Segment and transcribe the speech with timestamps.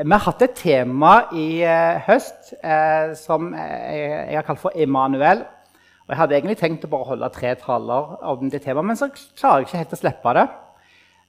[0.00, 3.98] Vi har hatt et tema i eh, høst eh, som jeg,
[4.30, 5.42] jeg har kalt for Emanuel.
[6.06, 9.10] Og jeg hadde egentlig tenkt å bare holde tre taler om det temaet, men så
[9.12, 10.46] klarer jeg ikke helt å slippe det.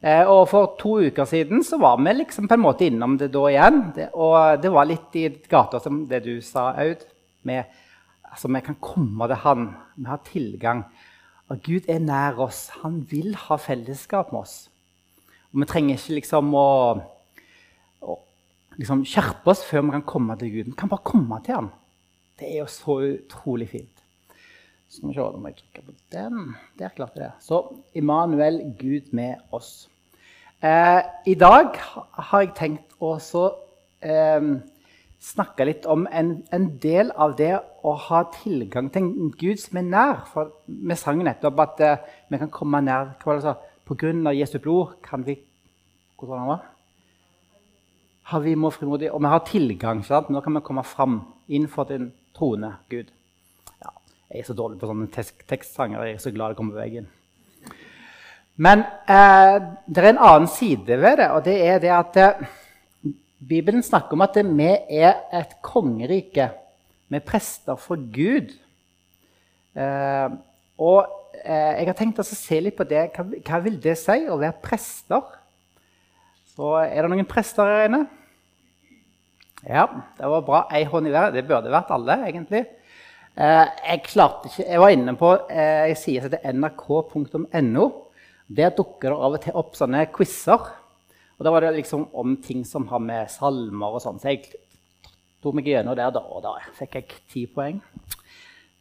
[0.07, 3.34] Eh, og for to uker siden så var vi liksom på en måte innom det
[3.36, 3.84] da igjen.
[3.97, 7.04] Det, og det var litt i gata som det du sa, Aud.
[7.52, 7.78] Med,
[8.32, 9.72] altså, vi kan komme til Han.
[10.00, 10.86] Vi har tilgang.
[11.52, 12.70] Og Gud er nær oss.
[12.86, 14.62] Han vil ha fellesskap med oss.
[15.52, 16.70] Og vi trenger ikke liksom å
[18.80, 20.71] liksom skjerpe oss før vi kan komme til Gud.
[20.71, 21.71] Vi kan bare komme til ham.
[22.39, 23.98] Det er jo så utrolig fint.
[25.02, 26.56] Må vi se om jeg trykker på den.
[26.79, 27.46] Der klarte jeg det.
[27.46, 27.62] Så
[27.96, 29.88] Immanuel, Gud med oss.
[30.62, 33.16] Eh, I dag har jeg tenkt å
[34.02, 34.50] eh,
[35.22, 37.53] snakke litt om en, en, del av det
[37.88, 40.20] å ha tilgang til en Gud som er nær.
[40.34, 43.56] For vi sang nettopp at eh, vi kan komme nær hva var det så?
[43.88, 45.40] På grunn av Jesu blod kan vi
[46.22, 46.81] Hvordan var det?
[48.31, 50.03] Har vi må frimodig, og vi har tilgang.
[50.08, 50.30] Sant?
[50.31, 51.20] Nå kan vi komme fram
[51.52, 53.10] innenfor din trone, Gud.
[53.82, 53.92] Ja,
[54.32, 55.10] jeg er så dårlig på sånne
[55.50, 56.06] tekstsanger.
[56.08, 57.10] Jeg er så glad det kommer på veggen.
[58.62, 59.58] Men eh,
[59.88, 62.44] det er en annen side ved det, og det er det at eh,
[63.50, 64.70] Bibelen snakker om at vi
[65.02, 66.52] er et kongerike
[67.12, 68.54] med prester for Gud.
[69.76, 70.38] Eh,
[70.78, 71.00] og
[71.42, 73.10] eh, jeg har tenkt å se litt på det.
[73.16, 75.38] Hva, hva vil det si å være prester?
[76.54, 78.06] Så er det noen prester her inne?
[79.67, 79.86] Ja,
[80.17, 80.62] det var bra.
[80.73, 81.36] Ei hånd i været.
[81.36, 82.64] Det burde vært alle, egentlig.
[83.38, 87.86] Eh, jeg klarte ikke Jeg var inne på eh, jeg sier det nrk.no.
[88.52, 90.66] Der dukker det av og til opp sånne quizer.
[91.38, 94.20] Og da var det liksom om ting som har med salmer og sånn.
[94.22, 94.50] Så jeg
[95.42, 97.80] tok meg gjennom der, da, og da fikk jeg ti poeng.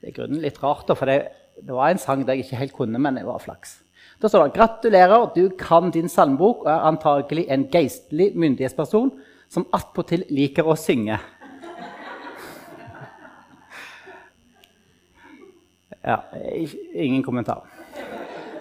[0.01, 2.61] Det er grunnen litt rart, da, for det, det, var en sang der jeg ikke
[2.61, 3.79] helt kunne, men det var flaks.
[4.21, 9.13] Da står det 'Gratulerer, du kan din salmebok og er antagelig en geistlig myndighetsperson'
[9.51, 11.19] som attpåtil liker å synge.
[16.01, 16.23] Ja,
[16.95, 17.67] ingen kommentar.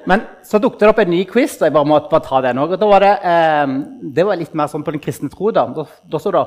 [0.10, 2.60] Men så dukket det opp en ny quiz, og jeg bare måtte bare ta den
[2.60, 2.74] òg.
[2.80, 5.52] Det, eh, det, var litt mer sånn på den kristne tro.
[5.56, 6.44] Da, da, da sto det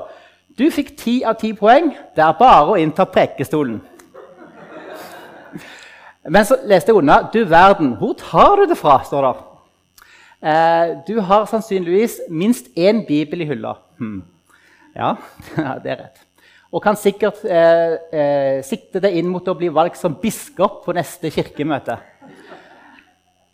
[0.57, 1.89] du fikk ti av ti poeng.
[2.13, 3.79] Det er bare å innta prekestolen.
[6.29, 7.23] Men så leste jeg unna.
[7.33, 8.99] Du verden, hvor tar du det fra?
[9.07, 9.33] står det.
[10.43, 13.77] Eh, du har sannsynligvis minst én bibel i hylla.
[13.97, 14.21] Hmm.
[14.99, 15.15] Ja,
[15.83, 16.21] det er rett.
[16.73, 20.95] Og kan sikkert eh, eh, sikte deg inn mot å bli valgt som biskop på
[20.97, 21.99] neste kirkemøte.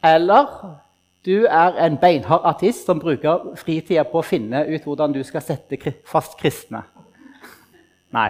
[0.07, 0.47] Eller
[1.27, 5.43] du er en beinhard artist som bruker fritida på å finne ut hvordan du skal
[5.43, 6.85] sette fast kristne.
[8.15, 8.29] Nei.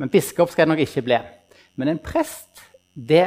[0.00, 1.20] Men biskop skal jeg nok ikke bli.
[1.78, 3.22] Men en prest, det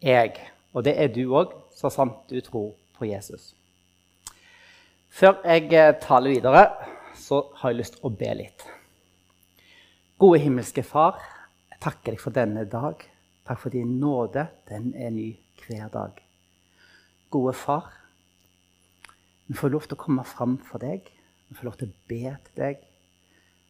[0.00, 0.48] er jeg.
[0.72, 3.52] Og det er du òg, så sant du tror på Jesus.
[5.12, 6.64] Før jeg eh, taler videre
[7.32, 8.62] så har jeg lyst til å be litt.
[10.20, 11.16] Gode himmelske Far,
[11.70, 13.00] jeg takker deg for denne dag.
[13.48, 14.44] Takk for din nåde.
[14.68, 15.30] Den er ny
[15.62, 16.18] hver dag.
[17.32, 17.88] Gode Far,
[19.48, 21.08] vi får lov til å komme fram for deg.
[21.48, 22.84] Vi får lov til å be til deg.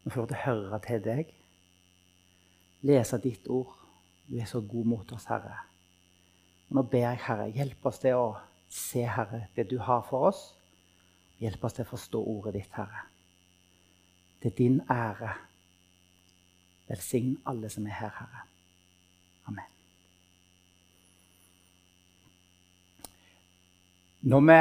[0.03, 1.31] Vi får lov til å høre til deg.
[2.91, 3.79] Lese ditt ord.
[4.27, 5.61] Du er så god mot oss, Herre.
[6.75, 8.27] Nå ber jeg, Herre, hjelp oss til å
[8.67, 10.45] se, Herre, det du har for oss.
[11.39, 13.07] Hjelp oss til å forstå ordet ditt, Herre
[14.43, 15.35] til din ære.
[16.89, 18.43] Velsign alle som er her, Herre.
[19.49, 19.69] Amen.
[24.23, 24.59] Når vi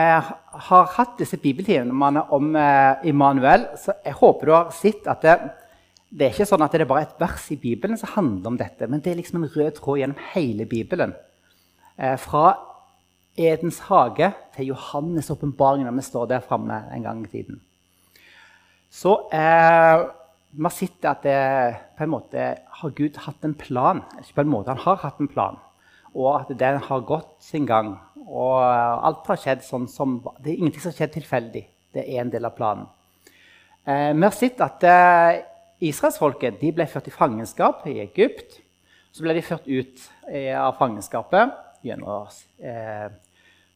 [0.67, 5.35] har hatt disse bibeltimene om eh, Immanuel, så jeg håper du har sett at det,
[6.09, 8.57] det er ikke sånn at det er bare et vers i Bibelen som handler om
[8.57, 11.13] dette, men det er liksom en rød tråd gjennom hele Bibelen.
[11.97, 12.55] Eh, fra
[13.37, 17.61] Edens hage til Johannes' åpenbaring når vi står der framme en gang i tiden.
[18.91, 20.01] Så eh,
[20.51, 21.35] vi har sett at det,
[21.95, 22.45] på en måte
[22.81, 24.01] har Gud hatt en plan.
[24.19, 25.59] Ikke på en måte, Han har hatt en plan,
[26.13, 27.95] og at den har gått sin gang.
[28.27, 31.63] Og alt har skjedd sånn som Det er ingenting som har skjedd tilfeldig.
[31.91, 32.89] Det er en del av planen.
[33.87, 35.39] Eh, vi har sett at eh,
[35.87, 38.59] israelsfolket ble ført i fangenskap i Egypt.
[39.11, 42.27] Så ble de ført ut eh, av fangenskapet gjennom
[42.59, 43.07] eh,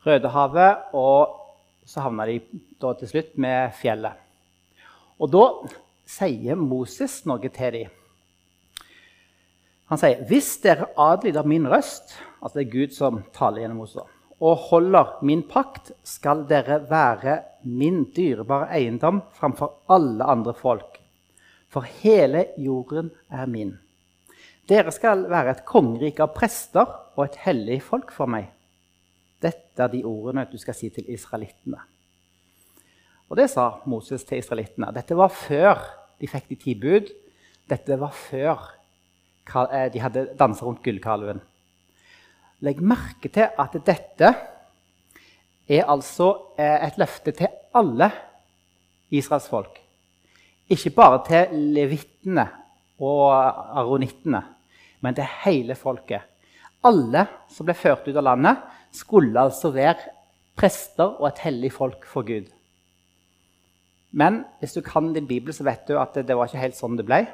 [0.05, 0.91] Rødehavet.
[0.93, 1.39] Og
[1.87, 2.39] så havna de
[2.83, 4.24] til slutt med fjellet.
[5.19, 5.45] Og da
[6.05, 7.93] sier Moses noe til dem.
[9.85, 14.03] Han sier, 'Hvis dere adlyder min røst' Altså det er Gud som taler gjennom Moses.
[14.39, 21.01] 'Og holder min pakt, skal dere være min dyrebare eiendom framfor alle andre folk.'
[21.69, 23.77] For hele jorden er min.
[24.69, 26.85] Dere skal være et kongerike av prester
[27.15, 28.47] og et hellig folk for meg.
[29.41, 31.81] Dette er de ordene du skal si til israelittene.
[33.29, 34.91] Og det sa Moses til israelittene.
[34.93, 35.81] Dette var før
[36.21, 37.09] de fikk de ti bud.
[37.69, 38.61] Dette var før
[39.71, 41.41] eh, de hadde dansa rundt gullkalven.
[42.65, 44.29] Legg merke til at dette
[45.65, 48.11] er altså eh, et løfte til alle
[49.13, 49.81] Israels folk.
[50.69, 52.45] Ikke bare til levittene
[53.01, 54.41] og aronittene,
[55.01, 56.23] men til hele folket.
[56.85, 58.61] Alle som ble ført ut av landet,
[58.95, 60.13] skulle altså være
[60.55, 62.47] prester og et hellig folk for Gud.
[64.15, 66.77] Men hvis du kan din bibel, så vet du at det, det var ikke helt
[66.77, 67.25] sånn det ble.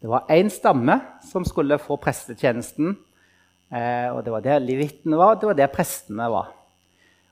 [0.00, 0.96] Det var én stamme
[1.28, 2.96] som skulle få prestetjenesten.
[3.70, 6.50] Eh, og Det var der levittene var, og det var der prestene var.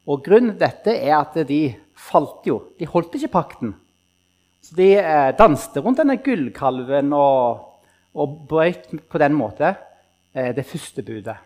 [0.08, 1.62] Og Grunnen til dette er at de
[1.98, 2.60] falt jo.
[2.78, 3.74] De holdt ikke pakten.
[4.62, 7.82] Så de eh, danste rundt denne gullkalven og,
[8.14, 9.74] og brøt på den måten
[10.34, 11.38] eh, det første budet.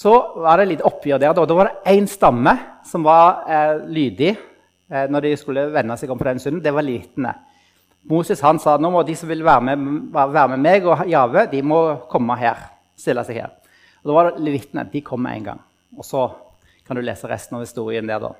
[0.00, 1.36] Så var det litt oppgjør der.
[1.36, 2.54] Da var det én stamme
[2.88, 6.62] som var eh, lydig eh, når de skulle vende seg om på den synden.
[6.64, 7.34] Det var litene.
[8.08, 9.82] Moses han sa nå må de som vil være med,
[10.16, 12.62] være med meg og Jave, de må komme her.
[12.96, 13.50] stille seg her.
[14.00, 14.86] Og Da var det levitene.
[14.88, 15.60] De kom med en gang.
[15.98, 16.30] Og så
[16.86, 18.20] kan du lese resten av historien der.
[18.20, 18.32] da.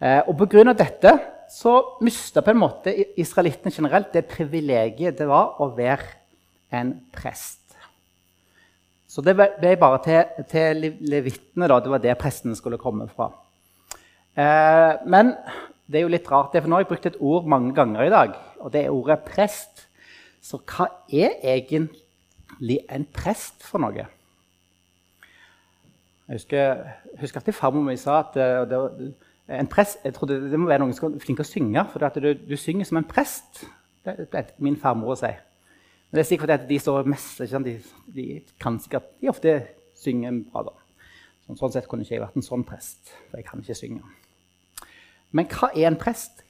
[0.00, 0.72] Eh, og Pga.
[0.72, 1.18] dette
[1.48, 6.04] så mista på en måte israelittene generelt det privilegiet det var å være
[6.70, 7.59] en prest.
[9.10, 11.66] Så det ble bare til, til levittene.
[11.66, 13.32] Det var det prestene skulle komme fra.
[14.38, 15.32] Eh, men
[15.90, 18.12] det er jo litt rart, for nå har jeg brukt et ord mange ganger i
[18.12, 19.88] dag, og det er ordet prest.
[20.40, 24.06] Så hva er egentlig en prest for noe?
[26.30, 26.84] Jeg husker,
[27.18, 29.10] husker at farmor mi sa at eh, det,
[29.50, 32.22] en prest, jeg trodde det må være noen som er flink til å synge, for
[32.22, 33.64] du, du, synger som en prest.
[34.06, 35.32] Det er min farmor å si.
[36.10, 37.76] Men det er sikkert at de står mest, de,
[38.14, 38.24] de,
[38.60, 39.54] kan sikkert, de ofte
[40.00, 40.64] synger bra.
[40.66, 40.74] da.
[41.46, 44.02] Sånn, sett kunne ikke jeg vært en sånn prest, for jeg kan ikke synge.
[45.30, 46.42] Men hva er en prest?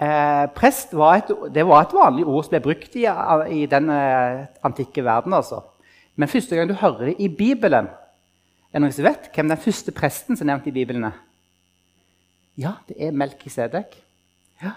[0.00, 1.30] Eh, prest var et,
[1.60, 5.36] var et vanlig ord som ble brukt i, i den eh, antikke verden.
[5.36, 5.60] altså.
[6.16, 9.60] Men første gang du hører det i Bibelen Er det noen som vet hvem den
[9.60, 11.04] første presten som er nevnt i Bibelen?
[12.58, 13.94] Ja, det er Melkisedek.
[14.62, 14.72] Ja.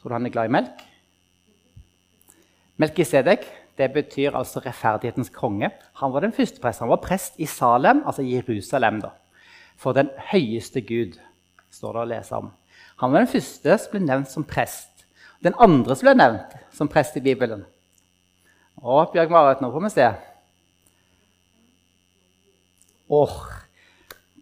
[0.00, 0.87] Tror du han er glad i melk?
[2.78, 3.46] Melkisedek
[3.78, 5.70] det betyr altså rettferdighetens konge.
[6.00, 6.86] Han var den første presten.
[6.86, 9.10] Han var prest i Salem, altså Jerusalem, da.
[9.76, 11.18] for den høyeste Gud.
[11.70, 12.50] står det å lese om.
[12.96, 15.04] Han var den første som ble nevnt som prest.
[15.44, 17.64] Den andre som ble nevnt som prest i Bibelen.
[18.82, 20.08] Å, Bjørg Marit, nå får vi se.
[23.08, 23.36] Åh,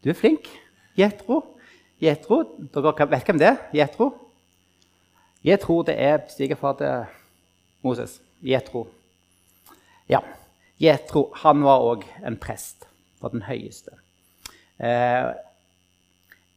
[0.05, 0.49] du er flink.
[0.97, 1.43] Jetro.
[2.01, 2.43] Jetro,
[2.73, 3.61] Dere vet hvem det er?
[3.75, 4.13] Jetro?
[5.45, 7.05] Jetro det er svigerfar til
[7.85, 8.21] Moses.
[8.45, 8.87] Jetro.
[10.11, 10.23] Ja,
[10.79, 12.87] Jetro han var òg en prest
[13.21, 13.97] for den høyeste.
[14.79, 15.33] Eh,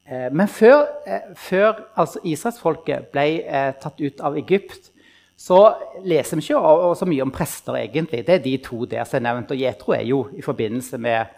[0.06, 4.92] eh, men før, eh, før altså Israelsfolket ble eh, tatt ut av Egypt,
[5.40, 5.60] så
[6.04, 8.25] leser vi ikke så mye om prester, egentlig.
[8.28, 9.54] Det er de to der som er nevnt.
[9.56, 11.32] Og Jetro er jo i forbindelse med,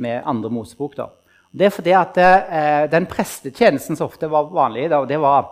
[0.00, 0.96] med andre Mosebok.
[0.96, 1.10] Da.
[1.52, 5.50] Det er fordi at eh, Den prestetjenesten som ofte var vanlig, da, det var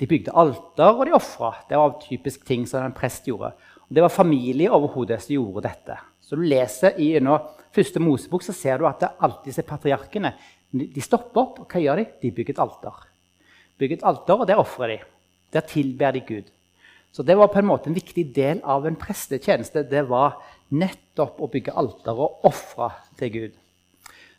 [0.00, 1.52] de bygde alter, og de ofra.
[1.68, 3.52] Det var typisk ting som en prest gjorde.
[3.94, 5.96] Det var familie overhodet som gjorde dette.
[6.24, 7.12] Så du leser i
[7.74, 10.32] første Mosebok, så ser du at det alltid disse patriarkene
[10.74, 11.60] de stopper opp.
[11.62, 12.06] og Hva gjør de?
[12.22, 13.04] De bygger et alter.
[13.78, 14.98] Bygger et alter, og Der ofrer de.
[15.52, 16.50] Der tilber de Gud.
[17.12, 19.88] Så Det var på en måte en viktig del av en prestetjeneste.
[19.88, 23.52] Det var nettopp å bygge alter og ofre til Gud.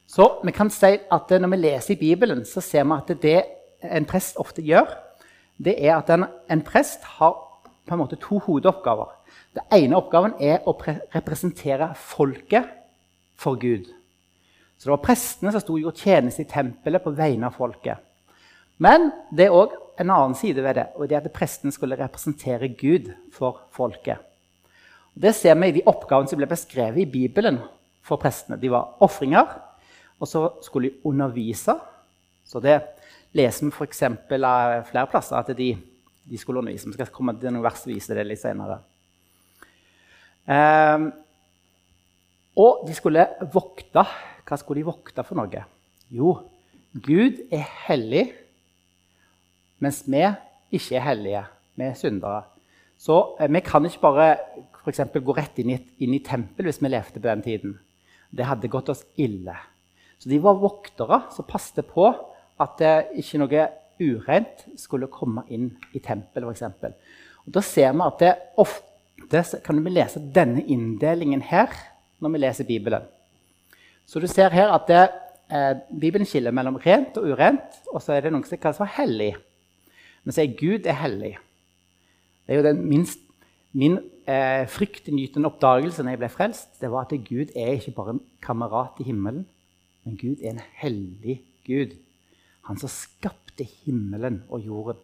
[0.07, 3.43] Så vi kan si at Når vi leser i Bibelen, så ser vi at det
[3.81, 4.87] en prest ofte gjør,
[5.57, 7.35] det er at en, en prest har
[7.85, 9.13] på en måte to hovedoppgaver.
[9.55, 10.75] Den ene oppgaven er å
[11.15, 12.67] representere folket
[13.39, 13.87] for Gud.
[14.75, 18.01] Så det var prestene som sto og gjorde tjeneste i tempelet på vegne av folket.
[18.83, 21.95] Men det er òg en annen side ved det, og det er at prestene skulle
[21.99, 24.19] representere Gud for folket.
[25.15, 27.61] Det ser vi i de oppgavene som ble beskrevet i Bibelen
[28.03, 28.59] for prestene.
[28.59, 29.53] De var ofringer,
[30.19, 31.77] og så skulle de undervise.
[32.43, 32.81] Så det
[33.35, 34.03] leser vi f.eks.
[34.03, 35.69] av flere plasser at de,
[36.27, 36.91] de, skulle undervise.
[36.91, 38.81] Vi skal komme til noen vers og vise det litt senere.
[40.45, 41.09] Um,
[42.55, 44.05] og de skulle vokte.
[44.45, 45.63] Hva skulle de vokte for noe?
[46.13, 46.37] Jo,
[46.95, 48.29] Gud er hellig,
[49.83, 50.21] mens vi
[50.71, 51.41] ikke er hellige.
[51.75, 52.45] Vi er syndere.
[52.97, 54.29] Så eh, vi kan ikke bare
[54.85, 57.71] for eksempel, gå rett inn i, inn i tempel hvis vi levde på den tiden.
[58.29, 59.55] Det hadde gått oss ille.
[60.21, 62.05] Så de var voktere som passet på
[62.61, 63.63] at det ikke noe
[63.97, 66.93] urent skulle komme inn i tempelet, f.eks.
[67.49, 68.94] Da ser vi at det ofte
[69.65, 71.71] kan vi lese denne inndelingen her
[72.19, 73.05] når vi leser Bibelen.
[74.05, 75.09] Så du ser her at det,
[75.51, 78.85] eh, Bibelen skiller mellom rent og urent, og så er det noe som kalles for
[78.97, 79.33] hellig.
[80.29, 81.35] Så er Gud er hellig.
[82.45, 83.19] Det er jo den minst,
[83.73, 88.15] min eh, fryktinngytende oppdagelse når jeg ble frelst, det var at Gud er ikke bare
[88.15, 89.45] en kamerat i himmelen,
[90.05, 91.95] men Gud er en hellig Gud.
[92.69, 95.01] Han som skapte himmelen og jorden.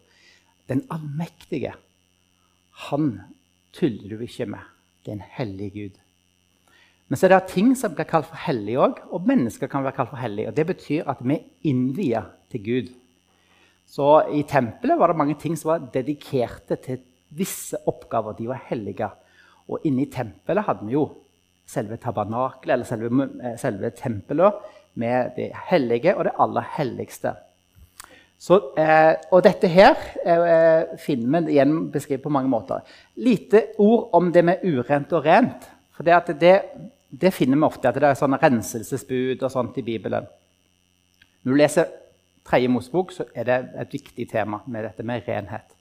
[0.70, 1.74] Den allmektige.
[2.88, 3.20] Han
[3.76, 4.64] tuller du ikke med.
[5.02, 6.00] Det er en hellig Gud.
[7.12, 9.98] Men så er det ting som blir kalt for hellige òg, og mennesker kan være
[9.98, 10.48] kalt for hellige.
[10.48, 12.92] Og det betyr at vi er innvia til Gud.
[13.92, 17.02] Så i tempelet var det mange ting som var dedikerte til
[17.36, 18.38] visse oppgaver.
[18.38, 19.10] De var hellige.
[19.68, 21.10] Og inne i tempelet hadde vi jo
[21.68, 24.64] selve tabernakelet, eller selve, eh, selve tempelet,
[24.94, 27.36] med det hellige og det aller helligste.
[28.42, 32.82] Så, eh, og dette her eh, finner vi igjen beskrevet på mange måter.
[33.22, 35.68] Lite ord om det med urent og rent.
[35.94, 36.56] For det, det,
[37.22, 40.26] det finner vi ofte, at det er sånne renselsesbud og sånt i Bibelen.
[41.44, 41.94] Når du leser
[42.50, 45.78] Tredje Mosebok, så er det et viktig tema med dette med renhet.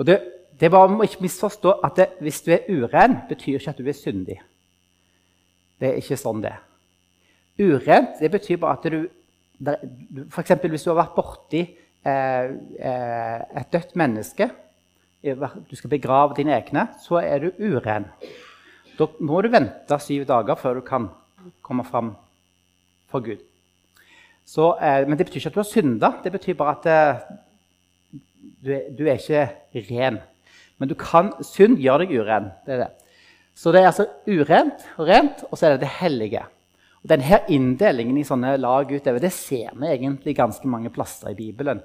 [0.00, 0.16] Og det,
[0.56, 3.92] det bare å ikke misforstå at det, hvis du er uren, betyr ikke at du
[3.92, 4.38] er syndig.
[5.76, 6.64] Det er ikke sånn det er.
[7.60, 9.02] Urent det betyr bare at du
[9.62, 10.52] F.eks.
[10.68, 12.48] hvis du har vært borti eh,
[12.78, 14.50] eh, et dødt menneske,
[15.26, 18.06] du skal begrave dine egne, så er du uren.
[18.96, 21.08] Da må du vente syv dager før du kan
[21.64, 22.14] komme fram
[23.10, 23.42] for Gud.
[24.46, 26.12] Så, eh, men det betyr ikke at du har synda.
[26.22, 28.20] Det betyr bare at eh,
[28.64, 29.18] du, er, du, er,
[29.74, 30.20] ikke ren.
[30.78, 32.52] Men kan, synd gjør deg uren.
[32.66, 32.92] Det det.
[33.56, 36.42] Så det er altså urent og rent, og så er det det hellige.
[37.06, 41.36] Og denne Inndelingen i sånne lag utover det ser vi egentlig ganske mange plasser i
[41.38, 41.78] Bibelen.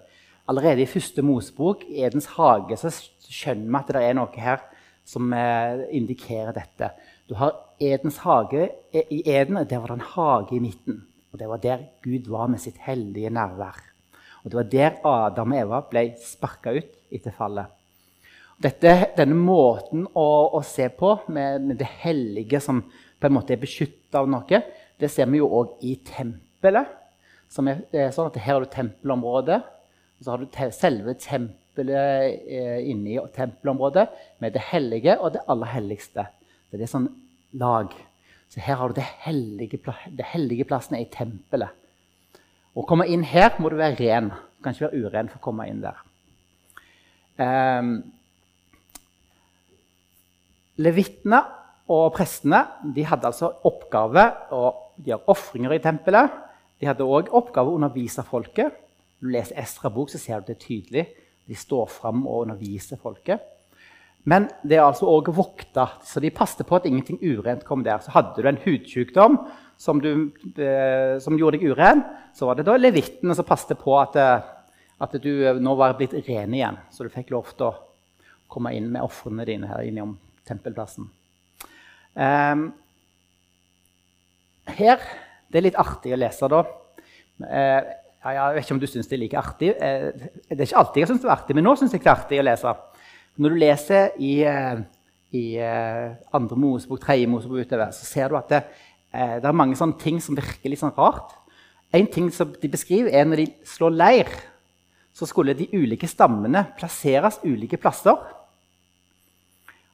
[0.49, 4.63] Allerede i første Mosebok, Edens hage, så skjønner vi at det er noe her
[5.05, 6.89] som eh, indikerer dette.
[7.29, 8.65] Du har Edens hage.
[8.97, 11.03] I Eden der var det en hage i midten.
[11.29, 13.77] Og Det var der Gud var med sitt hellige nærvær.
[14.41, 17.69] Og Det var der Adam og Eva ble sparka ut etter fallet.
[18.57, 23.53] Dette, denne måten å, å se på, med, med, det hellige som på en måte
[23.53, 24.65] er beskytta av noe,
[25.01, 26.91] det ser vi jo òg i tempelet.
[27.51, 29.59] Er, er, sånn Her har du tempelområdet.
[30.19, 34.05] Og så har du te, selve tempelet eh, inne i tempelområdet
[34.43, 36.27] med det hellige og det aller helligste.
[36.71, 37.09] Det er sånn
[37.57, 37.91] lag.
[38.51, 39.79] Så her har du det hellige,
[40.11, 41.73] det hellige plassen i tempelet.
[42.71, 44.29] Å komme inn her må du være ren.
[44.31, 45.97] Du kan ikke være uren for å komme inn der.
[47.41, 47.95] Um,
[50.81, 51.41] Levitene
[51.91, 52.61] og prestene
[52.95, 54.23] de hadde altså oppgave
[54.55, 54.61] å
[55.05, 56.33] gjøre ofringer i tempelet.
[56.81, 58.77] De hadde òg oppgave å undervise folket.
[59.21, 61.07] Når du leser Estra bok, så ser du det tydelig.
[61.47, 63.41] De står fram og underviser folket.
[64.29, 68.01] Men det er altså òg vokta, så de passet på at ingenting urent kom der.
[68.03, 69.39] Så hadde du en hudsykdom
[69.81, 70.29] som, du,
[70.61, 72.03] eh, som gjorde deg uren,
[72.37, 74.51] så var det da levittene som passet på at, eh,
[75.01, 76.77] at, du eh, nå var blitt ren igjen.
[76.93, 77.73] Så du fikk lov til å
[78.51, 80.13] komme inn med ofrene dine her innom
[80.45, 81.09] tempelplassen.
[82.13, 82.65] Um,
[84.77, 85.03] her
[85.51, 86.61] Det er litt artig å lese, da.
[88.21, 89.71] Ja, jeg vet ikke om du syns det er like artig.
[89.81, 90.11] Eh,
[90.45, 92.13] det er ikke alltid jeg syns det er artig, men nå syns jeg det er
[92.19, 92.73] artig å lese.
[93.41, 94.83] Når du leser i, eh,
[95.33, 98.61] i eh, andre Mosebok, tredje Mosebok utover, så ser du at det,
[99.11, 101.33] det er mange sånne ting som virker litt sånn rart.
[101.97, 104.29] En ting som de beskriver, er når de slår leir,
[105.17, 108.21] så skulle de ulike stammene plasseres ulike plasser.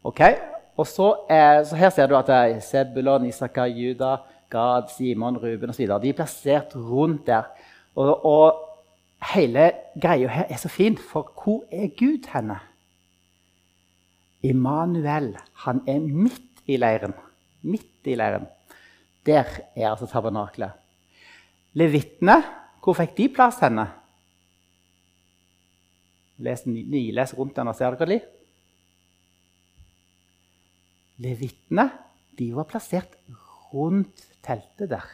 [0.05, 0.21] Ok?
[0.77, 1.07] Og så,
[1.65, 5.87] så Her ser du at det er Sebulon, Isakar, Juda, Gad, Simon, Ruben osv.
[6.01, 7.49] De er plassert rundt der.
[7.95, 8.67] Og, og
[9.33, 12.59] hele greia her er så fin, for hvor er Gud henne?
[14.45, 15.33] Immanuel,
[15.65, 17.15] han er midt i leiren.
[17.67, 18.47] Midt i leiren.
[19.25, 19.43] Der
[19.75, 20.71] er altså tabernaklet.
[21.77, 22.37] Levitene,
[22.83, 23.87] hvor fikk de plass henne?
[26.37, 28.19] Les, nyles rundt den og ser dere de?
[31.25, 31.89] Levitene
[32.37, 33.17] de var plassert
[33.73, 35.05] rundt teltet der.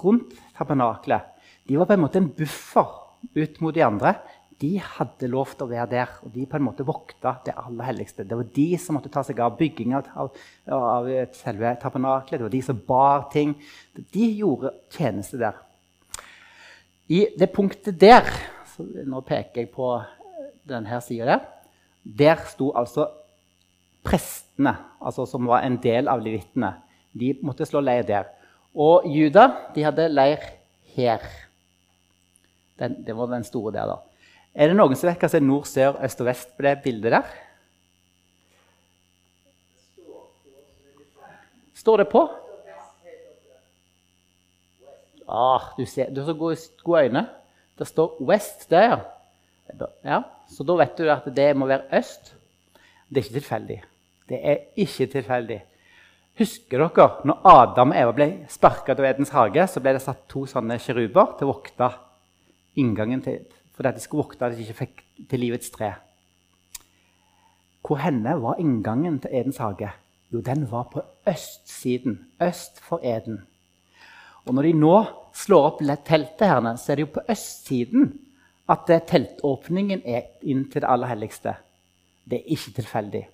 [0.00, 1.28] Rundt tabernaklet.
[1.68, 2.92] De var på en måte en buffer
[3.36, 4.14] ut mot de andre.
[4.60, 7.86] De hadde lov til å være der, og de på en måte vokta det aller
[7.88, 8.26] helligste.
[8.28, 10.34] Det var de som måtte ta seg av bygginga av,
[10.76, 12.36] av, selve tabernaklet.
[12.36, 13.54] Det var de som bar ting.
[14.12, 15.62] De gjorde tjeneste der.
[17.10, 18.28] I det punktet der
[18.80, 19.90] Nå peker jeg på
[20.64, 21.40] denne sida der.
[22.00, 23.10] Der sto altså
[24.06, 24.72] prestene,
[25.04, 26.70] altså som var en del av levittene.
[27.12, 28.30] De måtte slå leir der.
[28.74, 30.44] Og Juda de hadde leir
[30.94, 31.24] her.
[32.78, 33.98] Den, det var den store der, da.
[34.54, 36.76] Er det noen som vet hva som er nord, sør, øst og vest på det
[36.84, 37.34] bildet der?
[41.80, 42.24] Står det på?
[45.30, 47.22] Ah, du, ser, du har så gode, gode øyne.
[47.78, 48.98] Det står 'west' der,
[50.04, 50.22] ja.
[50.48, 52.34] Så da vet du at det må være øst.
[53.08, 53.82] Det er ikke tilfeldig.
[54.28, 55.60] Det er ikke tilfeldig.
[56.40, 60.22] Husker dere når Adam og Eva ble sparka av Edens hage, så ble det satt
[60.30, 61.90] to sånne kjeruber til å vokte
[62.80, 63.42] inngangen til,
[63.76, 65.90] fordi de skulle vokte at de ikke fikk til livets tre.
[67.84, 69.90] Hvor henne var inngangen til Edens hage?
[70.32, 72.16] Jo, den var på østsiden.
[72.40, 73.42] Øst for Eden.
[74.46, 74.96] Og når de nå
[75.36, 78.12] slår opp teltet, her, så er det jo på østsiden
[78.70, 81.58] at teltåpningen er inn til det aller helligste.
[82.24, 83.24] Det er ikke tilfeldig.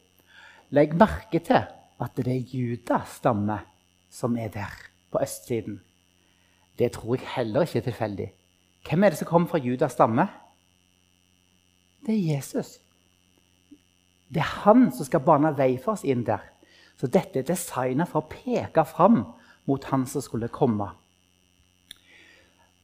[0.75, 1.69] Legg merke til
[2.01, 3.59] at det er Judas stamme
[4.11, 4.73] som er der,
[5.11, 5.81] på østsiden.
[6.79, 8.33] Det tror jeg heller ikke er tilfeldig.
[8.89, 10.29] Hvem er det som kommer fra Judas stamme?
[12.07, 12.79] Det er Jesus.
[14.29, 16.45] Det er han som skal bane vei for oss inn der.
[16.97, 19.23] Så dette er designet for å peke fram
[19.67, 20.89] mot han som skulle komme.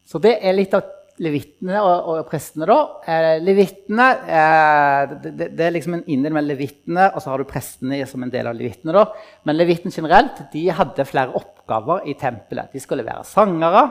[0.04, 0.84] Så det er litt av
[1.20, 2.78] levittene og, og prestene, da.
[3.04, 7.50] Eh, levittene eh, det, det, er liksom en inndeling mellom levittene og så har du
[7.50, 8.94] prestene som en del av levittene.
[8.96, 9.04] da.
[9.44, 12.72] Men levittene generelt de hadde flere oppgaver i tempelet.
[12.72, 13.84] De skulle være sangere.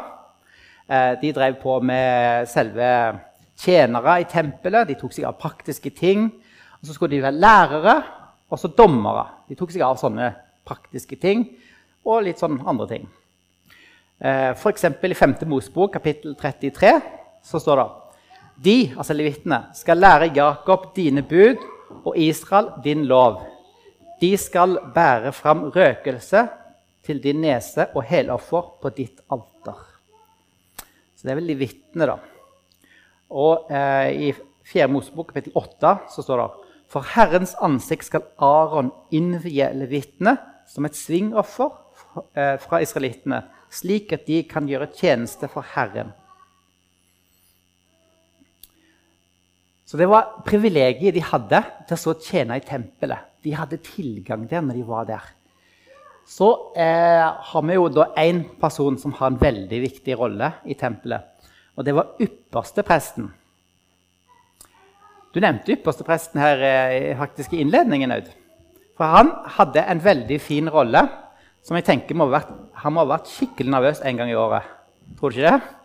[0.88, 2.90] Eh, de drev på med selve
[3.62, 4.90] tjenere i tempelet.
[4.90, 6.30] De tok seg av praktiske ting.
[6.82, 7.98] Og så skulle de være lærere
[8.52, 9.28] og så dommere.
[9.48, 10.34] De tok seg av sånne
[10.68, 11.46] praktiske ting
[12.08, 13.10] og litt sånn andre ting.
[14.22, 14.84] Eh, F.eks.
[15.02, 15.36] i 5.
[15.50, 16.92] Mosebok, kapittel 33,
[17.42, 17.86] så står det
[18.62, 21.64] De, altså levittene, skal lære Jakob dine bud
[22.06, 23.40] og Israel din lov.
[24.22, 26.44] De skal bære fram røkelse
[27.02, 29.80] til din nese og heloffer på ditt alter.
[31.16, 32.20] Så det er vel levittene, da.
[33.34, 34.34] Og eh, i
[34.70, 34.86] 4.
[34.88, 40.36] Mosebok, kapittel 8, så står det For Herrens ansikt skal Aron innvie levittene
[40.70, 41.74] som et svingoffer
[42.38, 46.12] eh, fra israelittene slik at de kan gjøre tjeneste for Herren.
[49.86, 51.60] Så Det var privilegiet de hadde
[51.90, 53.28] til å tjene i tempelet.
[53.44, 55.26] De hadde tilgang der når de var der.
[56.24, 56.48] Så
[56.80, 61.28] eh, har vi jo da én person som har en veldig viktig rolle i tempelet.
[61.76, 63.28] Og det var ypperstepresten.
[65.32, 68.16] Du nevnte ypperstepresten her eh, faktisk i innledningen.
[68.16, 68.32] Aud.
[68.96, 71.04] For han hadde en veldig fin rolle
[71.62, 74.38] som jeg tenker må ha vært, han må ha vært skikkelig nervøs en gang i
[74.38, 74.66] året.
[75.20, 75.78] Tror du ikke det?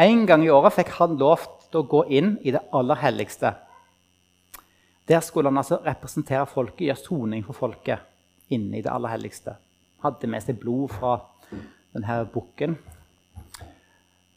[0.00, 3.54] En gang i året fikk han lov til å gå inn i det aller helligste.
[5.10, 8.06] Der skulle han altså representere folket, gjøre soning for folket
[8.54, 9.56] inne i det aller helligste.
[10.04, 11.16] Hadde med seg blod fra
[11.50, 12.76] denne bukken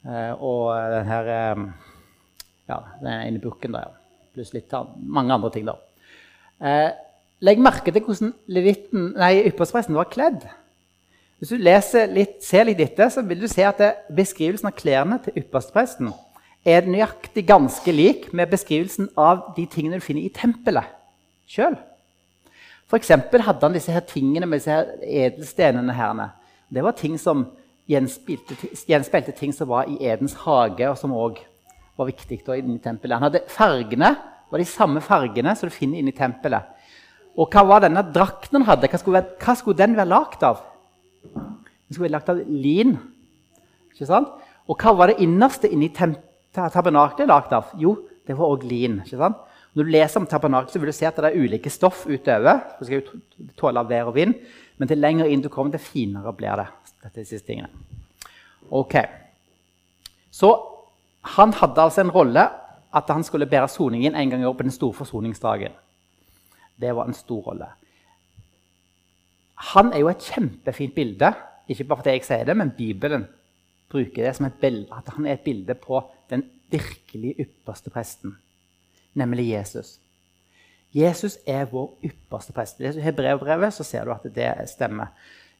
[0.07, 1.65] eh, og denne eh,
[2.69, 3.91] Ja, den ene bukken der,
[4.33, 5.67] pluss litt mange andre ting.
[5.67, 5.75] da.
[7.43, 10.45] Legg merke til hvordan levitten, nei, ypperstepresten var kledd.
[11.41, 13.81] Hvis du litt, ser litt etter, så vil du se at
[14.15, 16.13] beskrivelsen av klærne til ypperstepresten
[16.63, 20.87] er nøyaktig ganske lik med beskrivelsen av de tingene du finner i tempelet
[21.51, 21.75] sjøl.
[22.87, 23.11] F.eks.
[23.11, 25.95] hadde han disse her tingene med disse her edelstenene.
[25.97, 26.29] Her.
[26.71, 27.47] Det var ting som
[27.89, 31.41] gjenspeilte ting som var i Edens hage, og som òg
[31.97, 33.17] var viktig da, i tempelet.
[33.17, 34.13] Han hadde Fargene
[34.53, 36.69] var de samme fargene som du finner inne i tempelet.
[37.33, 38.89] Og hva var denne drakten han hadde?
[38.91, 40.61] Hva skulle, hva skulle den være lagd av?
[41.33, 42.97] Den skulle være lagd av lin.
[43.93, 44.35] Ikke sant?
[44.69, 47.73] Og hva var det innerste inni tabernaklet lagd av?
[47.81, 47.95] Jo,
[48.27, 49.01] det var òg lin.
[49.03, 49.41] ikke sant?
[49.73, 52.61] Når du leser om tabernaklet, vil du se at det er ulike stoff utover.
[52.77, 54.35] Du skal jo tåle vær og vind,
[54.77, 56.67] men til lenger inn du kommer, til finere blir det.
[57.03, 57.69] dette siste tingene.
[58.69, 58.93] Ok.
[60.31, 60.53] Så
[61.35, 62.45] han hadde altså en rolle
[62.93, 65.73] at han skulle bære soningen en gang i år på den store forsoningsdagen.
[66.83, 67.69] Det var en stor rolle.
[69.73, 71.31] Han er jo et kjempefint bilde.
[71.71, 73.25] Ikke bare fordi jeg sier det, men Bibelen
[73.93, 76.43] bruker det som et bilde, at han er et bilde på den
[76.73, 78.33] virkelig ypperste presten,
[79.13, 79.99] nemlig Jesus.
[80.93, 82.81] Jesus er vår ypperste prest.
[82.81, 85.13] I Hebreabrevet så ser du at det stemmer.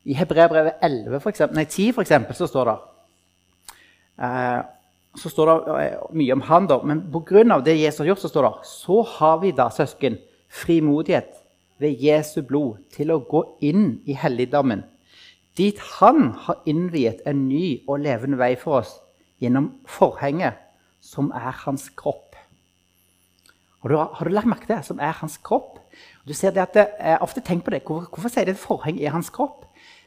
[0.05, 2.75] I Hebreabrevet 11, for eksempel, nei, 10 for eksempel, så står det
[4.25, 4.61] eh,
[5.17, 7.59] så står det eh, mye om han, da, men pga.
[7.65, 10.17] det Jesus har gjort, så står det så har vi da, søsken,
[10.53, 11.33] frimodighet
[11.81, 14.83] ved Jesu blod til å gå inn i helligdommen,
[15.57, 18.93] dit han har innviet en ny og levende vei for oss
[19.41, 20.57] gjennom forhenget,
[21.03, 22.37] som er hans kropp.
[23.83, 24.85] Har du, har du lagt merke til det?
[24.87, 25.81] Som er hans kropp?
[26.23, 27.81] Du ser det at Jeg ofte tenker på det.
[27.83, 29.65] Hvorfor, hvorfor sier det at forheng er hans kropp?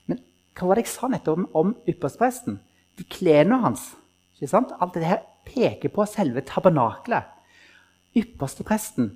[0.08, 0.22] Men
[0.56, 2.56] hva var det jeg sa nettopp om, om ypperstepresten?
[2.96, 3.90] De klærne hans.
[4.38, 4.72] Ikke sant?
[4.80, 7.28] Alt det her peker på selve tabernaklet.
[8.16, 9.12] Ypperstepresten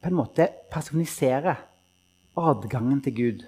[0.00, 1.62] på en måte personifiserer
[2.36, 3.44] adgangen til Gud.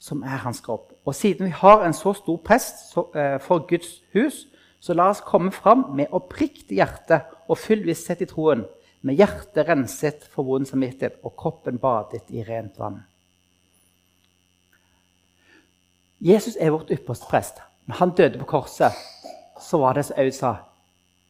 [0.00, 0.94] som er hans kropp.
[1.04, 4.46] Og siden vi har en så stor prest eh, for Guds hus,
[4.80, 8.64] så la oss komme fram med oppriktig hjerte og full visshet i troen,
[9.02, 13.02] med hjertet renset for vond samvittighet og kroppen badet i rent vann.
[16.20, 17.60] Jesus er vårt ypperste prest.
[17.88, 18.96] Når han døde på korset,
[19.60, 20.54] så var det som Aud sa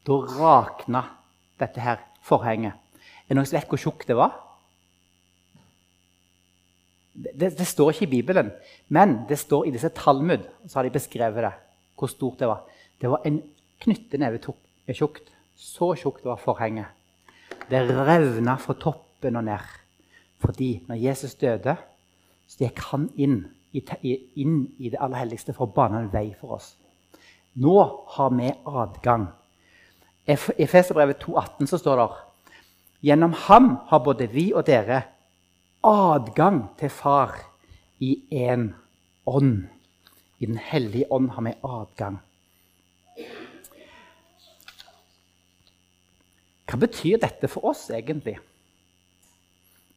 [0.06, 1.02] Da rakna
[1.60, 2.72] dette her forhenget.
[3.30, 4.32] Er det noen som vet hvor tjukt det var?
[7.14, 8.48] Det, det, står ikke i Bibelen,
[8.90, 10.48] men det står i disse Talmud.
[10.66, 11.52] så har de beskrevet det,
[11.94, 12.64] hvor stort det var.
[12.98, 13.38] Det var en
[13.78, 14.40] knytteneve
[14.90, 15.30] tjukt.
[15.54, 16.90] Så tjukt var forhenget.
[17.70, 19.62] Det revna fra toppen og ned.
[20.42, 21.76] Fordi når Jesus døde,
[22.48, 23.84] så gikk han inn i,
[24.42, 26.72] inn i det aller helligste for å bane en vei for oss.
[27.62, 27.76] Nå
[28.16, 29.28] har vi adgang.
[30.26, 32.08] I Efeserbrevet 2,18 så står det
[33.00, 35.02] Gjennom ham har både vi og dere
[35.86, 37.38] adgang til Far
[38.00, 38.72] i én
[39.26, 39.68] ånd.
[40.38, 42.20] I Den hellige ånd har vi adgang.
[46.70, 48.38] Hva betyr dette for oss, egentlig?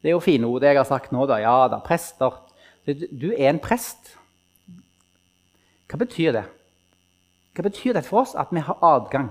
[0.01, 1.25] Det er jo fine ord, jeg har sagt nå.
[1.27, 1.37] da.
[1.39, 2.41] Ja da, prester.
[2.85, 4.17] Du er en prest.
[5.87, 6.43] Hva betyr det?
[7.53, 9.29] Hva betyr det for oss at vi har adgang?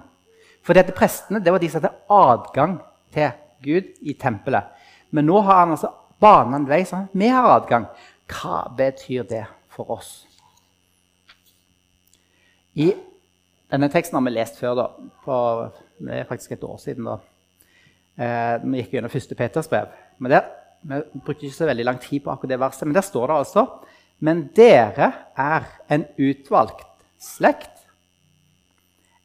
[0.63, 2.79] For dette prestene det var de som hadde adgang
[3.13, 3.33] til
[3.63, 4.71] Gud i tempelet.
[5.11, 7.89] Men nå har han altså banet en vei sånn vi har adgang.
[8.33, 10.13] Hva betyr det for oss?
[12.75, 12.93] I
[13.73, 14.75] denne teksten har vi lest før.
[14.75, 14.87] da,
[15.25, 15.37] på,
[15.99, 17.05] Det er faktisk et år siden.
[17.05, 17.19] da.
[18.19, 19.87] Eh, vi gikk gjennom første Peters brev.
[20.19, 20.43] Men der,
[20.83, 23.37] Vi brukte ikke så veldig lang tid på akkurat det verset, men der står det
[23.37, 23.67] altså
[24.21, 26.87] Men dere er en utvalgt
[27.19, 27.87] slekt,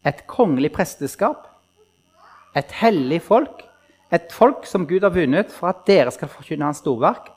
[0.06, 1.48] et kongelig presteskap,
[2.56, 3.67] et hellig folk,
[4.14, 7.32] et folk som Gud har vunnet for at dere skal forkynne hans storverk,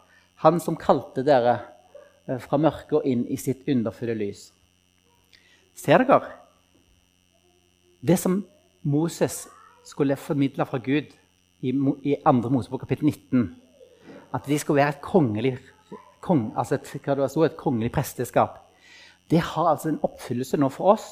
[0.44, 1.56] han som kalte dere
[2.26, 4.48] eh, fra mørket og inn i sitt underfulle lys.
[5.76, 6.36] Ser dere?
[8.00, 8.38] Det som
[8.82, 9.42] Moses
[9.84, 11.10] skulle formidle fra Gud
[11.60, 12.32] i, i 2.
[12.48, 13.50] Mosebok kapittel 19,
[14.32, 15.56] at de skulle være et kongelig,
[16.20, 18.60] kong, altså et, så, et kongelig presteskap,
[19.30, 21.06] det har altså en oppfyllelse nå for oss.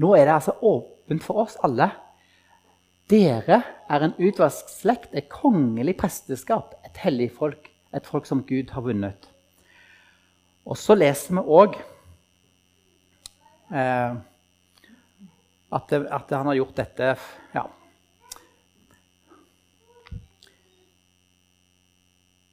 [0.00, 1.88] Nå er det altså åpent for oss alle.
[3.10, 8.70] Dere er en utvalgt slekt, et kongelig presteskap, et hellig folk, et folk som Gud
[8.72, 9.28] har vunnet.
[10.62, 11.76] Og så leser vi òg
[13.74, 14.14] eh,
[15.72, 17.14] at, at, han har gjort dette
[17.56, 17.64] ja.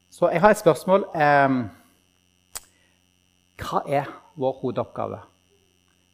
[0.09, 1.05] Så jeg har et spørsmål.
[1.15, 1.59] Eh,
[3.59, 4.09] hva er
[4.39, 5.21] vår hovedoppgave?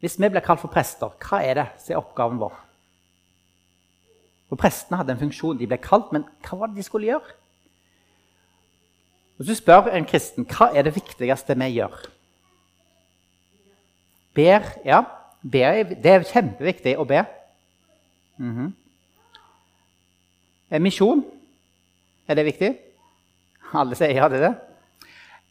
[0.03, 2.64] Hvis vi blir kalt for prester, hva er det som er oppgaven vår?
[4.49, 5.57] For Prestene hadde en funksjon.
[5.57, 7.35] De ble kalt, men hva var det de skulle gjøre?
[9.35, 12.05] Hvis du spør en kristen hva er det viktigste vi gjør
[14.35, 15.01] Ber, ja.
[15.43, 17.21] Ber, det er kjempeviktig å be.
[18.37, 18.71] Mm -hmm.
[20.79, 21.25] Misjon,
[22.27, 22.77] er det viktig?
[23.73, 24.55] Alle sier ja, er det.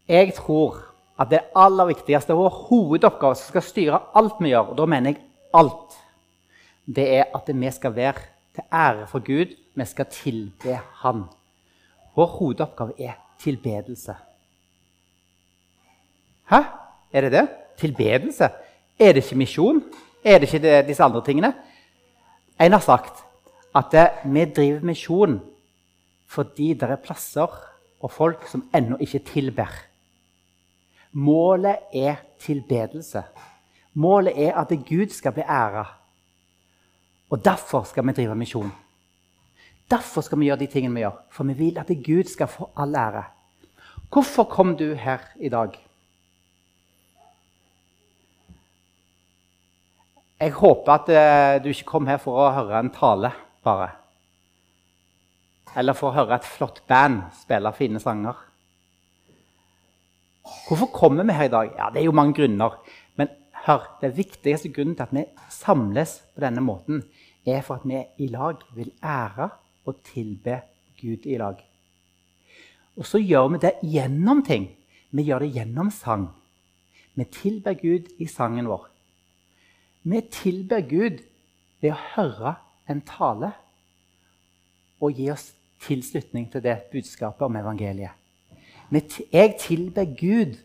[0.07, 0.77] Jeg tror
[1.19, 5.09] at det aller viktigste, vår hovedoppgave som skal styre alt vi gjør, og da mener
[5.09, 5.21] jeg
[5.53, 5.97] alt,
[6.85, 9.55] det er at vi skal være til ære for Gud.
[9.75, 11.23] Vi skal tilbe Han.
[12.15, 14.15] Vår hovedoppgave er tilbedelse.
[16.49, 16.61] Hæ?
[17.11, 17.49] Er det det?
[17.77, 18.49] Tilbedelse?
[18.99, 19.83] Er det ikke misjon?
[20.23, 21.53] Er det ikke det, disse andre tingene?
[22.61, 23.23] En har sagt
[23.75, 25.41] at det, vi driver misjon
[26.25, 27.51] fordi det er plasser
[28.01, 29.69] og folk som ennå ikke tilber.
[31.11, 33.23] Målet er tilbedelse.
[33.93, 35.85] Målet er at Gud skal bli æra.
[37.29, 38.71] Og derfor skal vi drive misjon.
[39.91, 41.17] Derfor skal vi gjøre de tingene vi gjør.
[41.31, 43.23] For vi vil at Gud skal få all ære.
[44.11, 45.75] Hvorfor kom du her i dag?
[50.39, 53.31] Jeg håper at uh, du ikke kom her for å høre en tale,
[53.63, 53.87] bare.
[55.75, 58.35] Eller for å høre et flott band spille fine sanger.
[60.67, 61.71] Hvorfor kommer vi her i dag?
[61.77, 62.77] Ja, Det er jo mange grunner.
[63.65, 67.03] Hør, det viktigste grunnen til at vi samles på denne måten,
[67.45, 69.49] er for at vi i lag vil ære
[69.85, 70.59] og tilbe
[71.01, 71.57] Gud i lag.
[72.97, 74.69] Og så gjør vi det gjennom ting.
[75.11, 76.29] Vi gjør det gjennom sang.
[77.15, 78.85] Vi tilber Gud i sangen vår.
[80.03, 81.23] Vi tilber Gud
[81.81, 82.55] ved å høre
[82.89, 83.51] en tale
[85.01, 85.49] og gi oss
[85.81, 88.13] tilslutning til det budskapet om evangeliet.
[88.93, 90.59] Jeg tilber Gud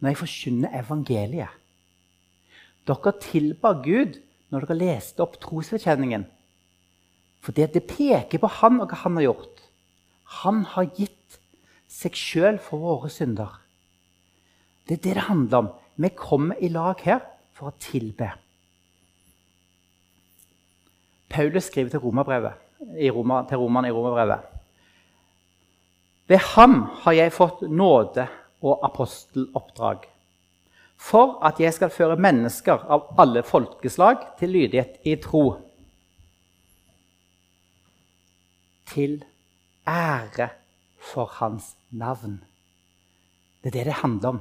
[0.00, 1.52] når jeg forkynner evangeliet.
[2.88, 4.16] Dere tilba Gud
[4.48, 6.24] når dere leste opp trosvedkjenningen.
[7.44, 9.62] For det, peker på han og hva han har gjort.
[10.42, 11.38] Han har gitt
[11.88, 13.52] seg sjøl for våre synder.
[14.88, 15.70] Det er det det handler om.
[15.96, 17.22] Vi kommer i lag her
[17.56, 18.30] for å tilbe.
[21.28, 22.56] Paulus skriver til romerbrevet,
[23.12, 24.54] Roma, til romerne i romerbrevet.
[26.28, 28.24] Ved ham har jeg fått nåde
[28.64, 30.06] og aposteloppdrag.
[30.98, 35.44] For at jeg skal føre mennesker av alle folkeslag til lydighet i tro.
[38.90, 39.20] Til
[39.86, 40.50] ære
[40.98, 42.40] for hans navn.
[43.62, 44.40] Det er det det handler om.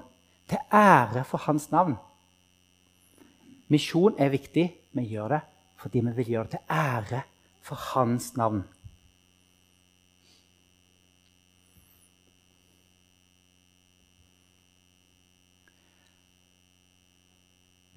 [0.49, 1.97] Til ære for hans navn.
[3.67, 4.67] Misjon er viktig.
[4.97, 5.43] Vi gjør det
[5.77, 7.21] fordi vi vil gjøre det til ære
[7.61, 8.63] for hans navn.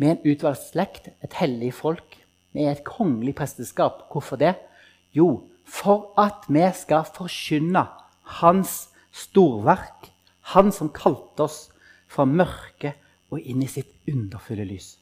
[0.00, 2.14] Vi er en utvalgt slekt, et hellig folk.
[2.56, 4.06] Vi er et kongelig presteskap.
[4.08, 4.54] Hvorfor det?
[5.12, 7.84] Jo, for at vi skal forkynne
[8.40, 10.08] hans storverk.
[10.54, 11.66] Han som kalte oss
[12.08, 12.96] fra mørket
[13.30, 14.94] og inn i sitt underfulle lys.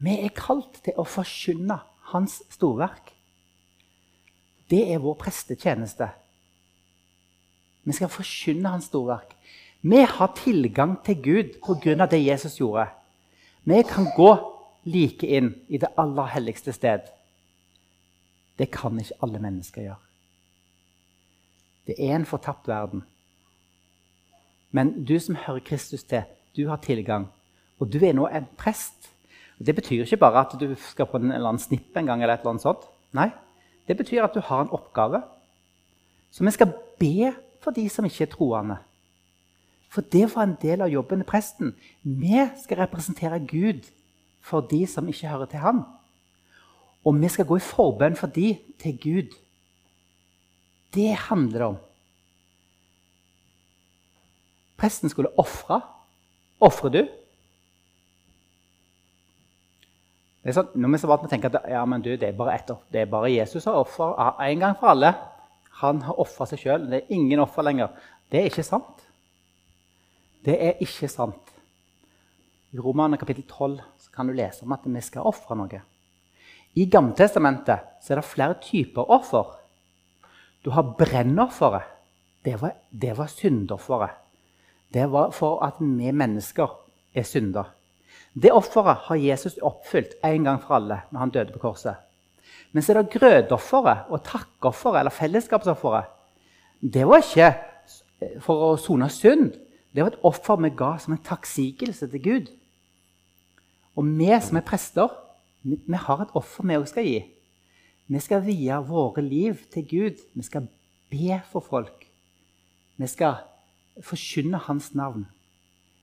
[0.00, 1.76] Vi er kalt til å forkynne
[2.14, 3.12] hans storverk.
[4.70, 6.08] Det er vår prestetjeneste.
[7.84, 9.36] Vi skal forkynne hans storverk.
[9.84, 12.06] Vi har tilgang til Gud pga.
[12.06, 12.88] det Jesus gjorde.
[13.70, 14.30] Vi kan gå
[14.82, 17.04] like inn i det aller helligste sted.
[18.58, 20.00] Det kan ikke alle mennesker gjøre.
[21.86, 23.04] Det er en fortapt verden.
[24.74, 27.28] Men du som hører Kristus til, du har tilgang.
[27.78, 29.06] Og du er nå en prest.
[29.58, 32.22] Det betyr ikke bare at du skal på en eller annen snipp en gang.
[32.22, 32.90] eller et eller annet sånt.
[33.14, 33.30] Nei,
[33.86, 35.22] det betyr at du har en oppgave.
[36.30, 38.82] Så vi skal be for de som ikke er troende.
[39.90, 41.72] For det var en del av jobben til presten.
[42.02, 43.88] Vi skal representere Gud
[44.40, 45.84] for de som ikke hører til ham.
[47.04, 49.34] Og vi skal gå i forbønn for de til Gud.
[50.94, 51.78] Det handler det om.
[54.80, 55.80] Presten skulle ofre.
[56.60, 57.02] Ofrer du?
[60.40, 62.30] Det er sånn, når vi så vant med å tenke at ja, men du, det,
[62.30, 65.12] er bare ett, det er bare Jesus som har offer en gang for alle.
[65.82, 66.86] Han har ofra seg sjøl.
[66.88, 67.92] Det er ingen offer lenger.
[68.32, 69.09] Det er ikke sant.
[70.44, 71.54] Det er ikke sant.
[72.72, 73.80] I romanen kapittel 12
[74.14, 75.80] kan du lese om at vi skal ofre noe.
[76.78, 79.56] I Gammeltestamentet er det flere typer offer.
[80.64, 81.88] Du har brennofferet.
[82.44, 84.16] Det var, det var syndofferet.
[84.94, 86.70] Det var for at vi mennesker
[87.14, 87.68] er synder.
[88.34, 91.98] Det offeret har Jesus oppfylt en gang for alle når han døde på korset.
[92.72, 96.04] Men så er det grødofferet og takkofferet eller fellesskapsofferet.
[96.80, 97.50] Det var ikke
[98.40, 99.52] for å sone synd.
[99.90, 102.50] Det var et offer vi ga som en takksigelse til Gud.
[103.98, 105.10] Og vi som er prester,
[105.62, 107.20] vi har et offer vi òg skal gi.
[108.10, 110.22] Vi skal vie våre liv til Gud.
[110.34, 110.68] Vi skal
[111.10, 112.06] be for folk.
[112.96, 113.42] Vi skal
[114.02, 115.26] forkynne Hans navn.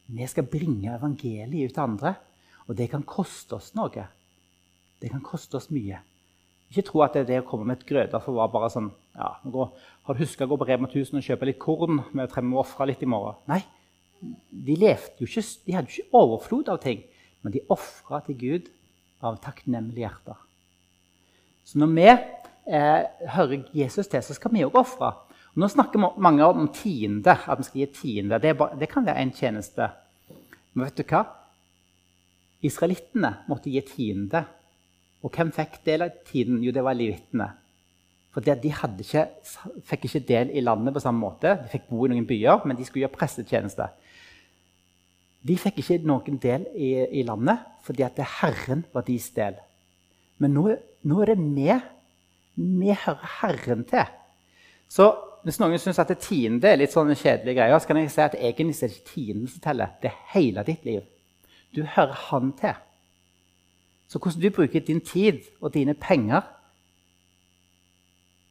[0.08, 2.13] Vi skal bringe evangeliet ut til andre.
[2.67, 4.08] Og det kan koste oss noe.
[5.02, 6.00] Det kan koste oss mye.
[6.71, 9.30] Ikke tro at det, er det å komme med et grøtoffer var bare sånn ja,
[9.47, 9.69] går,
[10.04, 12.89] Har du huska å gå på Rema 1000 og kjøpe litt korn med å ofre
[12.89, 13.39] litt i morgen?
[13.47, 13.62] Nei.
[14.22, 17.04] De, levde jo ikke, de hadde jo ikke overflod av ting,
[17.44, 18.72] men de ofra til Gud
[19.24, 20.42] av takknemlige hjerter.
[21.68, 25.14] Så når vi eh, hører Jesus til, så skal vi òg ofre.
[25.58, 28.38] Nå snakker mange om tiende, at vi skal gi tiende.
[28.42, 29.90] Det, bare, det, kan være en tjeneste.
[30.74, 31.24] Men vet du hva?
[32.68, 34.44] Israelittene måtte gi tiende.
[35.26, 36.62] Og hvem fikk del av tiden?
[36.62, 37.50] Jo, det var levittene.
[38.38, 39.24] For de ikke,
[39.90, 41.56] fikk ikke del i landet på samme måte.
[41.64, 43.88] De fikk bo i noen byer, men de skulle gjøre prestetjeneste.
[45.48, 49.56] De fikk ikke noen del i, i landet fordi at Herren var deres del.
[50.44, 50.66] Men nå,
[51.08, 51.70] nå er det vi.
[52.58, 54.10] Vi hører Herren til.
[54.92, 55.08] Så
[55.46, 58.24] hvis noen syns at det tiende er litt sånn kjedelige greier, så kan jeg si
[58.24, 59.94] at egentlig er det ikke tienden som teller.
[60.02, 61.06] Det er hele ditt liv.
[61.76, 62.76] Du hører Han til.
[64.08, 66.42] Så hvordan du bruker din tid og dine penger,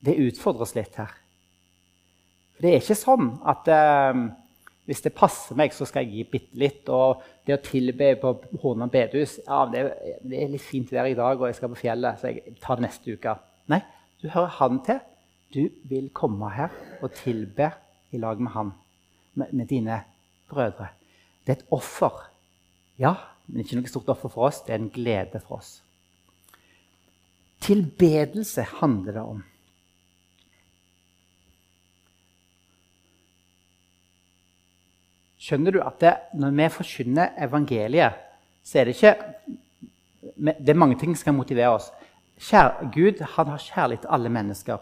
[0.05, 1.13] det utfordres litt her.
[2.55, 4.21] For det er ikke sånn at eh,
[4.87, 6.87] hvis det passer meg, så skal jeg gi bitte litt.
[6.95, 9.83] Og det å tilbe på Hornan bedehus ja, det,
[10.23, 12.87] er litt fint vær i dag, og jeg skal på fjellet, så jeg tar det
[12.87, 13.35] neste uke.
[13.73, 13.81] Nei,
[14.23, 15.03] du hører Han til.
[15.55, 17.71] Du vil komme her og tilbe
[18.15, 18.73] i lag med han,
[19.39, 20.01] med, med dine
[20.51, 20.91] brødre.
[21.47, 22.25] Det er et offer.
[23.01, 23.15] Ja,
[23.47, 24.63] men ikke noe stort offer for oss.
[24.67, 25.77] Det er en glede for oss.
[27.63, 29.45] Tilbedelse handler det om.
[35.47, 38.19] Skjønner du at det, når vi forkynner evangeliet,
[38.67, 39.15] så er det ikke
[40.37, 41.87] Det er mange ting som skal motivere oss.
[42.43, 44.81] Kjær, Gud han har kjærlighet til alle mennesker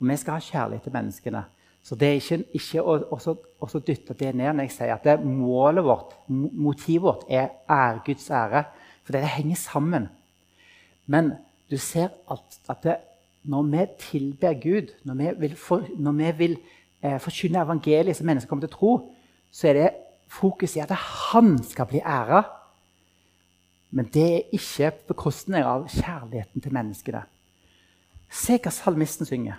[0.00, 1.42] og vi skal ha kjærlighet til menneskene.
[1.84, 5.04] Så det er ikke, ikke å, også, også dytte det ned når jeg sier at
[5.04, 8.64] det målet vårt, motivet vårt, er ære, Guds ære.
[9.04, 10.08] For det, det henger sammen.
[11.06, 11.34] Men
[11.70, 12.96] du ser at, at det,
[13.44, 16.58] når vi tilber Gud, når vi vil, for, vi vil
[17.02, 18.92] eh, forkynne evangeliet som mennesker kommer til å tro,
[19.50, 19.90] så er det
[20.30, 22.42] fokus i at han skal bli æra.
[23.90, 27.24] Men det er ikke på bekostning av kjærligheten til menneskene.
[28.30, 29.58] Se hva salmisten synger.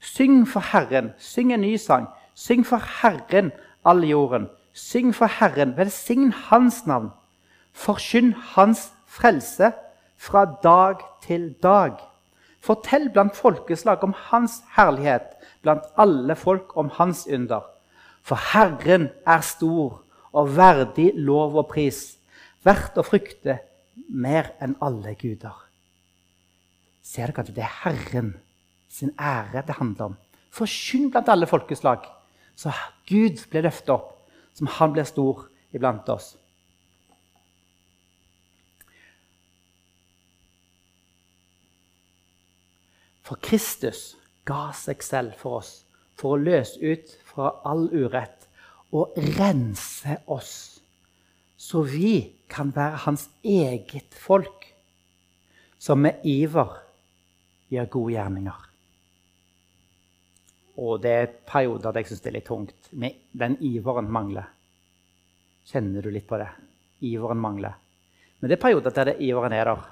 [0.00, 2.06] Syng for Herren, syng en ny sang.
[2.34, 3.52] Syng for Herren,
[3.84, 4.48] all jorden.
[4.72, 7.10] Syng for Herren, velsign Hans navn.
[7.72, 9.72] Forkynn Hans frelse
[10.16, 11.98] fra dag til dag.
[12.60, 17.60] Fortell blant folkeslag om Hans herlighet, blant alle folk om Hans under.
[18.28, 20.02] For Herren er stor
[20.36, 22.18] og verdig lov og pris,
[22.60, 23.56] verdt å frykte
[24.12, 25.54] mer enn alle guder.
[27.00, 28.34] Ser dere at det er Herren
[28.92, 30.18] sin ære det handler om?
[30.52, 32.04] Forkynn blant alle folkeslag,
[32.52, 32.74] så
[33.08, 34.12] Gud blir løftet opp,
[34.52, 36.34] som han blir stor iblant oss.
[43.24, 45.87] For Kristus ga seg selv for oss
[46.18, 48.48] for å løse ut fra all urett
[48.96, 50.52] og rense oss,
[51.56, 52.14] så vi
[52.50, 54.64] kan være hans eget folk,
[55.78, 56.72] som med iver
[57.70, 58.64] gjør gode gjerninger.
[60.78, 62.88] Og det er perioder der jeg syns det er litt tungt.
[62.90, 64.46] Den iveren mangler.
[65.68, 66.48] Kjenner du litt på det?
[67.04, 67.74] Iveren mangler.
[68.38, 69.82] Men det er perioder der det iveren er der.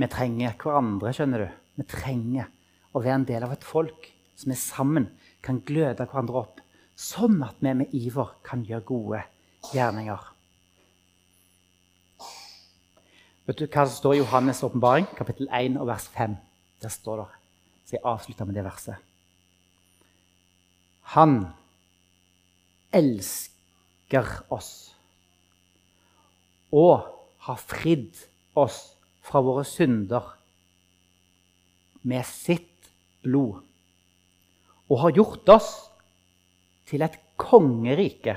[0.00, 1.58] Vi trenger hverandre, skjønner du.
[1.76, 2.48] Vi trenger
[2.92, 5.08] å være en del av et folk som vi sammen
[5.44, 6.60] kan gløde hverandre opp,
[6.98, 9.22] sånn at vi med iver kan gjøre gode
[9.72, 10.28] gjerninger.
[13.46, 16.36] Vet du hva som står i Johannes' åpenbaring, kapittel 1 og vers 5?
[16.82, 17.30] Der står det,
[17.86, 18.96] så jeg avslutter med det verset.
[21.16, 21.34] Han
[22.94, 24.92] elsker oss
[26.72, 27.08] og
[27.44, 28.16] har fridd
[28.56, 28.78] oss
[29.22, 30.30] fra våre synder
[32.02, 32.90] med sitt
[33.22, 33.60] blod
[34.92, 35.70] og har gjort oss
[36.90, 38.36] til et kongerike,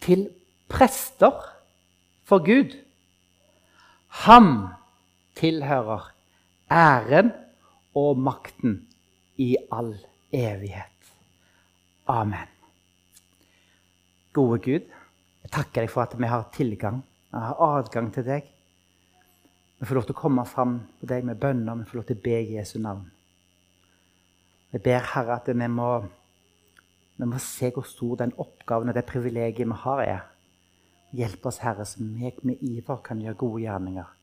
[0.00, 0.28] til
[0.72, 1.34] prester
[2.24, 2.72] for Gud.
[4.24, 4.70] Ham
[5.36, 6.06] tilhører
[6.72, 7.34] æren
[7.98, 8.80] og makten
[9.36, 9.92] i all
[10.32, 11.12] evighet.
[12.08, 12.48] Amen.
[14.32, 14.88] Gode Gud,
[15.42, 18.48] jeg takker deg for at vi har tilgang, vi har adgang til deg.
[19.78, 21.76] Vi får lov til å komme fram på deg med bønner.
[21.78, 23.04] Vi får lov til å be Jesu navn.
[24.72, 25.88] Jeg ber Herre at vi må,
[27.16, 30.26] vi må se hvor stor den oppgaven og det privilegiet vi har, er.
[31.16, 34.14] Hjelp oss, Herre, så vi med iver kan gjøre gode gjerninger.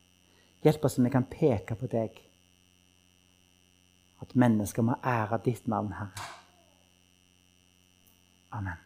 [0.62, 2.22] Hjelp oss så vi kan peke på deg.
[4.22, 6.32] At mennesker må ære ditt navn, Herre.
[8.54, 8.85] Amen.